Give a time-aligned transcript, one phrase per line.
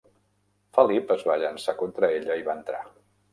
[0.77, 2.81] Felip es va llançar contra ella i va entrar.